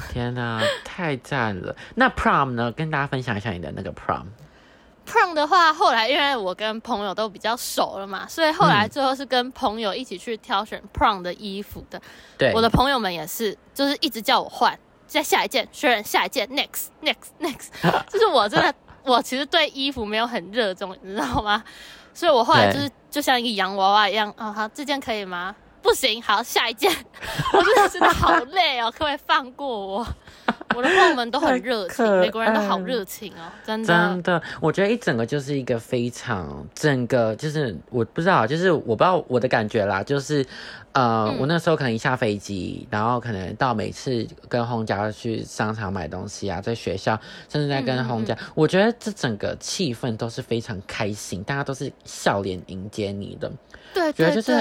[0.12, 1.74] 天哪，太赞了！
[1.96, 2.70] 那 prom 呢？
[2.72, 4.24] 跟大家分享一下你的那个 prom。
[5.06, 12.00] prom 的话，后来因为我跟朋友都比较熟了嘛，所以后来最后是跟朋友一起去挑选 prom 的衣服的。
[12.36, 17.68] 对，我的朋友们也是，就是一直叫我换，再下一件，确认下一件，next，next，next。
[18.12, 21.64] 就是我真的， 我其实对衣服没有很热衷，你知道吗？
[22.12, 25.56] 所以我后来就是就像一个洋娃娃一样，啊，好，这件可以吗？
[25.82, 26.90] 不行，好，下一件。
[27.52, 30.06] 我真的真的好累哦，可不可以放过我？
[30.76, 33.86] 我的朋友们都很热情，美国人都好热情哦，真的。
[33.86, 40.44] 真的，我觉得一整个就是一个非常整个，就是我不知道，就是我不知道我的感觉啦，就是
[40.92, 53.50] 呃，我那时候可能一下飞机，然后可能到每次跟红家去商场买东西啊，在学校，甚至在跟红家，我觉得这整个气氛都是非常开心，大家都是笑脸迎接你的。
[53.94, 54.52] 对，觉得就是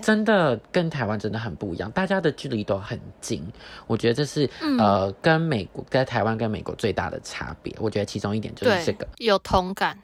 [0.00, 3.46] 真的跟台湾真的很不一样，大家的距离都很近。
[3.86, 7.74] 我觉得这是呃跟美国、跟台湾跟美国最大的差别。
[7.78, 9.98] 我觉得其中一点就是这个有同感，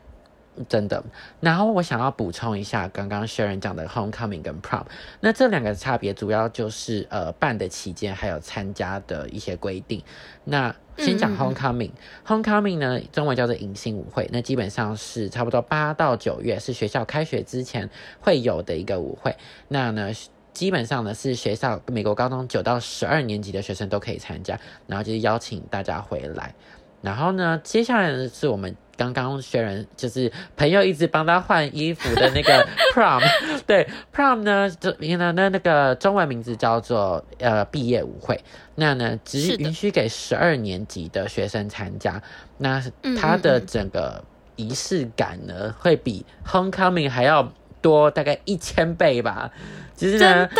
[0.68, 1.02] 真的。
[1.40, 4.84] 然后我想要补充一下刚刚 Sharon 讲的 homecoming 跟 prom，
[5.20, 10.02] 那这两个差别主要就是呃办的期间还有参加的一些规定。
[10.44, 14.28] 那先讲 homecoming，homecoming 呢，中文叫做迎新舞会。
[14.30, 17.88] 那基本上是差不多八到九月，是学校开学之前
[18.20, 19.34] 会有的一个舞会。
[19.68, 20.10] 那呢，
[20.52, 26.54] 基本上呢是学校美国高中九到十二年级的学生都可以参加，然后就是邀请大家回来。
[27.00, 28.76] 然后呢，接下来呢是我们
[29.10, 33.22] 刚刚学人，就是朋友一直帮他换衣服的那个 prom。
[33.66, 38.38] 对，prom 呢，这那那那个中文名字叫做呃毕业舞会。
[38.74, 42.22] 那呢，只允许给十二年级的学生参加。
[42.58, 42.82] 那
[43.18, 44.22] 他的整个
[44.56, 49.50] 仪式感呢，会比 homecoming 还要多大概一千倍吧。
[49.96, 50.50] 真的，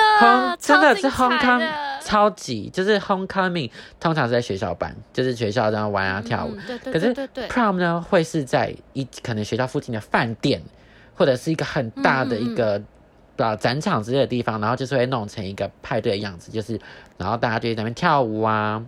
[0.59, 1.71] 真的是 homecoming。
[2.05, 6.57] 超级就是 homecoming 通常是在学校办，就是学校这样玩啊跳舞。
[6.67, 7.15] 对对可是
[7.49, 10.61] ，prom 呢会是在一可能学校附近的饭店，
[11.15, 12.83] 或者是一个很大的一个
[13.37, 16.79] 啊展场之类的地方，然后就是会弄成一个派对的样子，就是
[17.17, 18.83] 然后大家就在那边跳舞啊。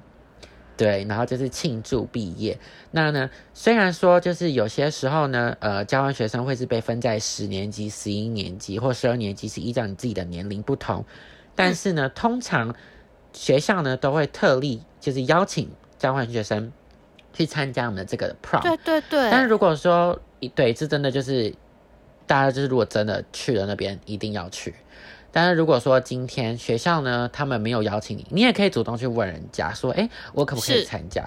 [0.77, 2.59] 对，然后就是庆祝毕业。
[2.91, 11.05] 那呢，虽然说就是有些时候呢，呃，交换学生会是被分在十年级、十一年级或十二年级，是依照你自己的年龄不同。
[11.55, 12.75] 但是呢，通常
[13.33, 16.73] 学校呢都会特例就是邀请交换学生
[17.33, 18.63] 去参加我们的这个 prom。
[18.63, 20.21] 对对对，但是如果说
[20.55, 21.55] 对，这真的就是
[22.27, 24.75] 大家就是如果真的去了那边，一定要去。
[25.35, 31.27] 但是如果说今天学校呢，他们没有邀请你，你也可以主动去问人家说，哎，我可不可以参加？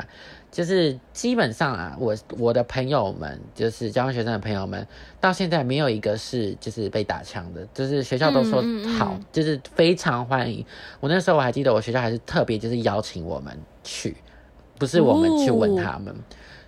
[0.49, 4.87] 就是基本上啊，我我的朋友们，就是交换学生的朋友们，
[5.19, 10.65] 到现在没有一个是就是被打枪的，就是学校都说嗯嗯嗯好，就是非常欢迎。
[11.01, 14.15] 我那时候我还记得，我学校还是特别就是邀请我们去，
[14.79, 16.15] 不是我们去问哦他们。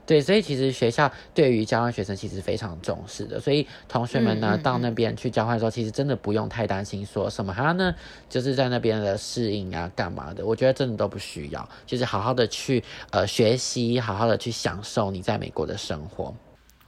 [0.09, 7.93] 对，所以其实学校对于交换学生其实非常重视的，所以同学们呢、嗯嗯到那边去交换的时候，其实真的不用太担心说什么哈呢，
[8.27, 16.33] 就是在那边的适应啊干嘛的，我觉得真的都不需要，就是好好的去呃学习，好好的去享受你在美国的生活，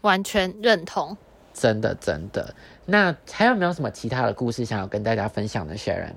[0.02, 1.16] 完全认同。
[1.54, 2.56] 真的真的。
[2.88, 6.16] 那还有没有什么其他的故事想要跟大家分享的，Sharon？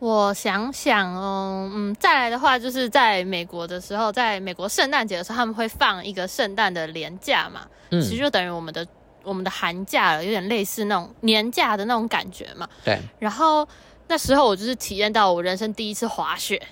[0.00, 8.00] 我想想哦，嗯，再来的话，就是在美国的时候，在美国圣诞节的时候，他们会放一个圣诞的年假嘛，嗯。
[8.00, 8.86] 其实就等于我们的
[9.24, 12.68] 我们的寒假了，有点类似那种年假的那种感觉嘛。
[12.84, 13.66] 对，然后
[14.06, 16.62] 那时候我就是体验到我人生第一次滑雪，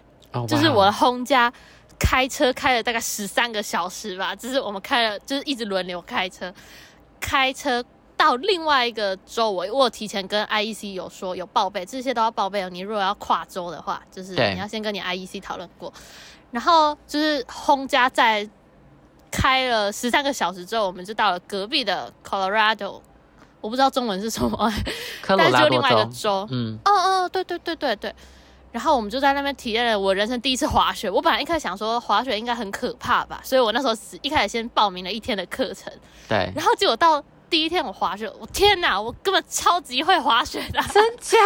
[0.46, 1.52] 就是我的轰家
[1.98, 6.54] 开车开了大概十三个小时吧，就是我们开了，就是一直轮流开车，
[7.20, 7.84] 开车
[8.16, 12.68] 到另外一个州，我我有提前跟 IEC 有说有报备，这些都要报备哦。
[12.70, 15.92] 你如果要跨州的话，就是你要先跟你 IEC 讨论过，
[16.50, 18.48] 然后就是轰家在
[19.30, 23.00] 开了十三个小时之后，我们就到了隔壁的 Colorado。
[23.60, 24.72] 我不知道中文是什么，
[25.26, 28.14] 但是就另外一个州，州，嗯，哦哦，对对对对对。
[28.70, 31.10] 然后我们就在那边体验了我人生第一次滑雪。
[31.10, 35.92] 我本来一开始想说滑雪应该很可怕吧，所以我那时候只一开始先报名了一天的课程，
[36.28, 41.38] 对，然后结果到第一天我滑雪，我天哪，我根本超级会滑雪的，真假？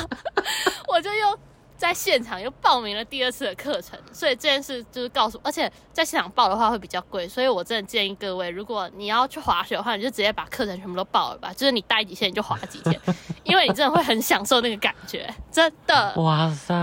[0.88, 1.38] 我就又
[1.76, 13.00] 在现场又报名了第二次的课程，所以这件事就是告诉，而且在现场报的话会比较贵，所以我真的建议各位，如果你要去滑雪的话，你就直接把课程全部都报了吧， 就是你待几天你就滑几天，
[13.42, 16.14] 因为你真的会很享受那个感觉，真的。
[16.16, 16.74] 哇塞，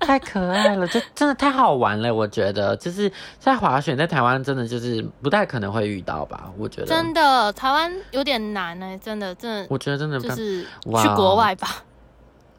[0.00, 2.14] 太可爱了，这真的太好玩了。
[2.14, 6.50] 我觉得就是在滑雪，在台湾真的就是不太可能会遇到吧？
[6.56, 11.82] 我觉得真的，台湾有点难呢、真的，真的我觉得真的就是去国外吧。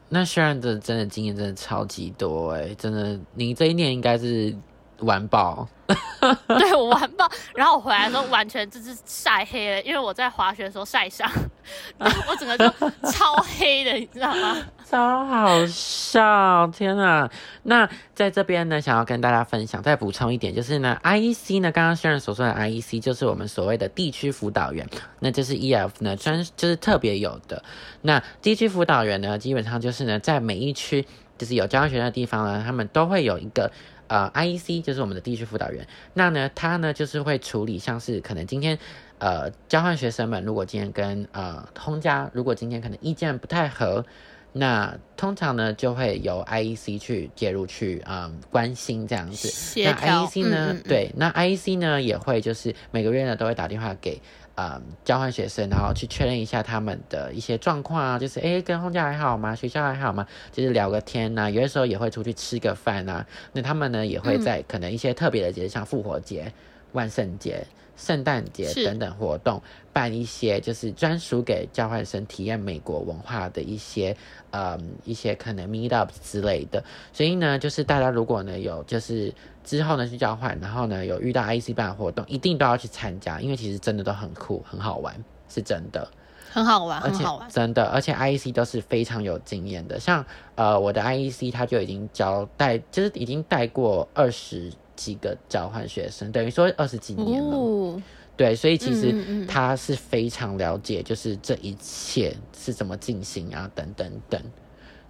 [0.08, 4.54] 那 Sharon 的真的经验真的超级多哎，真的，你这一年应该是
[5.00, 5.68] 玩爆。
[6.48, 11.30] 对我完爆，然后我回来的时候完全就是晒黑了，因为我在滑雪的时候晒伤，
[12.00, 12.68] 我整个就
[13.08, 14.56] 超黑的，你知道吗？
[14.84, 16.66] 超好笑！
[16.76, 17.30] 天啊！
[17.62, 24.88] 那在这边呢，想要跟大家分享，再补充一点，就是呢，IEC 呢，刚刚 Sharon 所说的 IEC 就是我们所谓的地区辅导员，
[25.20, 27.62] 那就是 EF 呢专就是特别有的。
[28.02, 31.06] 那地区辅导员呢，基本上就是呢，在每一区
[31.38, 33.70] 就是有交换学生的地方呢，他们都会有一个。
[34.08, 38.78] 呃，IEC 就是我们的地区辅导员，那呢，他呢就是会处理像是可能今天
[39.18, 44.04] 呃交换学生们如果今天跟呃通家如果今天可能意见不太合，
[44.52, 49.48] 那通常呢就会由 IEC 去介入去嗯关心这样子。
[49.84, 49.92] 那
[50.26, 54.20] IEC 呢，嗯嗯嗯对，那 IEC 呢也会就是每个月呢都会打电话给
[54.56, 59.54] 嗯交换学生，然后去确认一下他们的一些状况啊，就是诶跟放假还好吗？
[59.54, 60.26] 学校还好吗？
[60.50, 63.24] 就是聊个天呐、有的时候也会出去吃个饭啊。
[63.52, 66.52] 那他们呢也会嗯在可能一些特别的节日，像复活节、
[66.92, 74.16] 万圣节、圣诞节等等活动，办一些就是专属给交换生体验美国文化的一些
[74.50, 76.82] 嗯一些可能 meet up 之类的。
[77.12, 79.32] 所以呢，就是大家如果呢有就是
[79.64, 85.14] 之后呢去交换，然后呢有遇到 IEC 办的活动，一定都要去参加，因为其实真的都很酷，很好玩，
[85.48, 86.06] 是真的。
[86.48, 87.50] 很好玩，而且很好玩。
[87.50, 97.56] 真的，而且 IEC 都是非常有经验的，像呃我的 IEC 他就已经教带，就是已经带过二十几个交换学生，等于说二十几年了。
[97.56, 98.02] 哦，
[98.36, 104.40] 对，所以其实他是非常了解，就是这一切是怎么进行啊，等等等。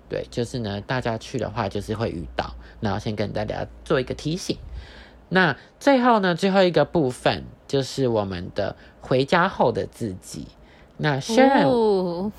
[0.09, 4.59] 对，就是呢，大家去的话就是会遇到，然后先跟大家做一个提醒。
[5.28, 10.47] 那最后呢，最后一个部分就是我们的回家后的自己。
[10.99, 12.32] 那 Sharon，、哦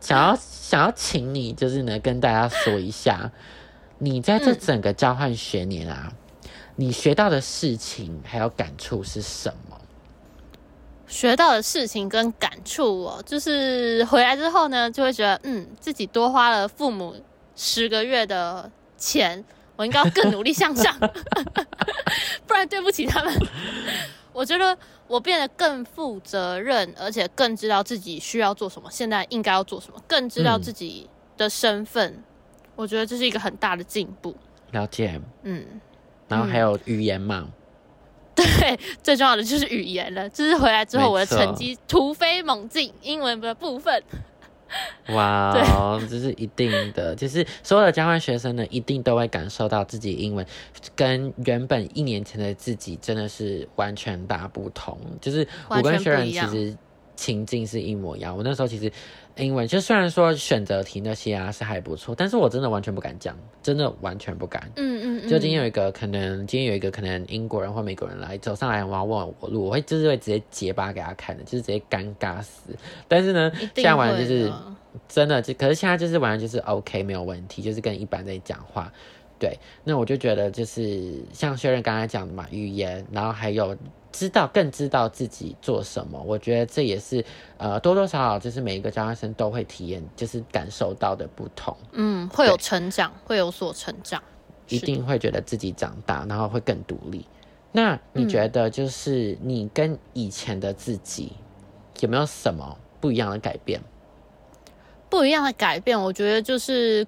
[0.00, 3.32] 想要想要请你，就是呢，跟大家说一下，
[3.98, 6.12] 你在这整个交换学年啊，
[6.76, 9.80] 你学到的事情还有感触是什么？
[11.06, 17.14] 学到的事情跟感触哦，就是回来之后呢，就会觉得，嗯，自己多花了父母
[17.54, 19.44] 十个月的钱，
[19.76, 20.98] 我应该要更努力向上，
[22.46, 23.32] 不然对不起他们。
[24.32, 32.24] 我觉得我变得更负责任，而且更知道自己需要做什么，现在应该要做什么，更知道自己的身份。
[32.74, 34.34] 我觉得这是一个很大的进步。
[34.72, 35.64] 了解，嗯，
[36.34, 37.48] 然后还有语言嘛。
[38.34, 40.28] 对，最重要的就是语言了。
[40.28, 44.02] 就是回来之后，我的成绩突飞猛进，英文的部分。
[45.14, 45.54] 哇，
[46.10, 47.14] 这是一定的。
[47.14, 50.44] 就是所有的交换学生呢，一定都会感受到自己英文
[50.96, 54.98] 跟原本一年前的自己真的是完全大不同。
[55.20, 56.76] 就是我跟学人其实
[57.14, 58.36] 情境是一模一样。
[58.36, 58.90] 我那时候其实。
[59.36, 64.70] 英文就虽然说选择题那些啊是还不错，但是我真的完全不敢讲，真的完全不敢。
[64.76, 65.28] 嗯嗯。
[65.28, 72.70] 就今天有一个可能，今天有一个可能英国人或美国人来走上来，我要问我路，我会就是会直接结巴给他看的，就是直接尴尬死。
[73.08, 74.52] 但是呢，现在完就是
[75.08, 78.92] 真的，就可是现在就是完全就是 OK 没有问题，就是跟一般在讲话。
[79.36, 83.76] 对，那我就觉得就是像薛仁刚才讲的嘛，语言，然后还有。
[84.14, 87.24] 知道更知道自己做什么，我觉得这也是
[87.56, 91.76] 呃多多少少就是每一个交换生都会体验，就是感受到的不同。
[91.90, 94.22] 嗯，会有成长，会有所成长，
[94.68, 97.26] 一定会觉得自己长大，然后会更独立。
[97.72, 101.32] 那你觉得就是你跟以前的自己
[101.98, 103.80] 有没有什么不一样的改变？
[105.10, 107.04] 不一样的改变，我觉得就是。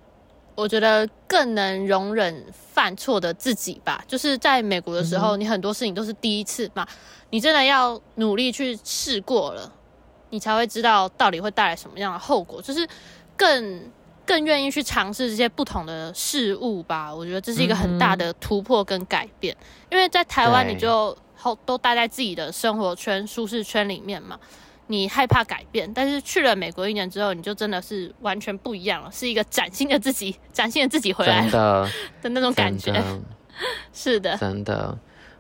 [0.57, 4.03] 我觉得更能容忍犯错的自己吧。
[4.09, 6.85] 就是在美国的时候，你很多事情都是第一次嘛，
[7.31, 9.71] 你真的要努力去试过了，
[10.31, 12.61] 你才会知道到底会带来什么样的后果。
[12.61, 12.89] 就是
[13.37, 13.93] 更
[14.25, 17.15] 更愿意去尝试这些不同的事物吧。
[17.15, 19.57] 我觉得这是一个很大的突破跟改变。
[19.91, 24.41] 因为在台湾，你就后都待在自己的生活圈、舒适圈里面嘛。
[24.89, 31.89] 你害怕改变，但是去了美国一年之后，你就真的是完全不一样了，是一个崭新的自己，崭新的自己回来的
[32.22, 33.03] 的那种感觉。
[33.93, 34.97] 是的，真的，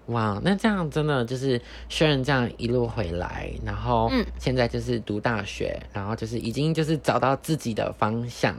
[0.06, 8.56] 哇，那这样真的就是虽然这样一路回来，然后现在就是读大学，然后就是已经就是找到自己的方向，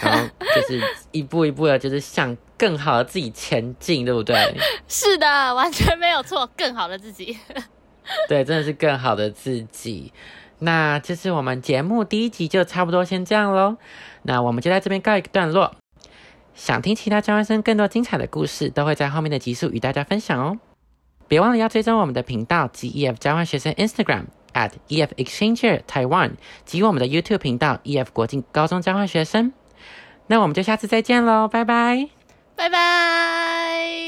[0.00, 0.82] 然后就是
[1.12, 4.36] 一步一步的，就是向更好的自己前进，对不对？
[4.88, 7.38] 是的，完全没有错，更好的自己。
[8.28, 10.12] 对，真的是更好的自己。
[10.58, 13.76] 那这是我们节目第一集就差不多先这样喽。
[14.22, 15.74] 那我们就在这边告一个段落。
[16.54, 20.58] 想听其他交换生更多精彩的故事，都会在后面的集数与大家分享哦。
[21.28, 26.30] 别忘了要追踪我们的频道及 EF 交换学生 Instagram at EF Exchanger Taiwan
[26.64, 29.52] 及我们的 YouTube 频道 EF 国际高中交换学生。
[30.28, 32.08] 那我们就下次再见喽，拜拜，
[32.54, 34.05] 拜拜。